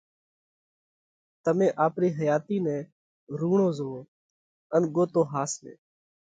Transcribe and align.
تمي 1.43 1.67
آپرِي 1.85 2.09
حياتِي 2.17 2.57
نئہ 2.65 2.77
رُوڙون 3.39 3.71
زوئو 3.77 3.99
ان 4.75 4.81
ڳوتو 4.93 5.21
ۿاس 5.31 5.51
نئہ 5.63 5.73